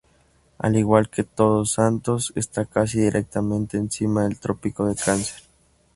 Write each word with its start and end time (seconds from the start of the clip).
Al 0.57 0.75
igual 0.77 1.11
que 1.11 1.23
Todos 1.23 1.73
Santos 1.73 2.33
esta 2.35 2.65
casi 2.65 2.99
directamente 3.01 3.77
encima 3.77 4.23
del 4.23 4.39
Trópico 4.39 4.87
de 4.87 4.95
Cáncer. 4.95 5.43